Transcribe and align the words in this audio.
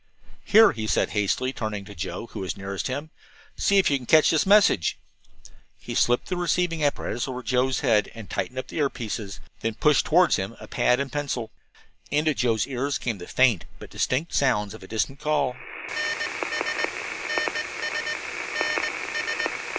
"Here," 0.43 0.71
he 0.71 0.87
said 0.87 1.11
hastily, 1.11 1.53
turning 1.53 1.85
to 1.85 1.93
Joe, 1.93 2.25
who 2.25 2.39
was 2.39 2.57
nearest 2.57 2.87
him, 2.87 3.11
"see 3.55 3.77
if 3.77 3.91
you 3.91 3.97
can 3.97 4.07
catch 4.07 4.31
this 4.31 4.47
message." 4.47 4.97
He 5.77 5.93
slipped 5.93 6.25
the 6.27 6.37
receiving 6.37 6.83
apparatus 6.83 7.27
over 7.27 7.43
Joe's 7.43 7.81
head, 7.81 8.09
and 8.15 8.27
tightened 8.27 8.57
up 8.57 8.65
the 8.69 8.77
ear 8.79 8.89
pieces, 8.89 9.39
then 9.59 9.75
pushed 9.75 10.05
toward 10.07 10.33
him 10.33 10.55
a 10.59 10.67
pad 10.67 10.99
and 10.99 11.11
pencil. 11.11 11.51
Into 12.09 12.33
Joe's 12.33 12.65
ears 12.65 12.97
came 12.97 13.19
the 13.19 13.27
faint 13.27 13.65
but 13.77 13.91
distinct 13.91 14.33
sounds 14.33 14.73
of 14.73 14.81
a 14.81 14.87
distant 14.87 15.19
call 15.19 15.55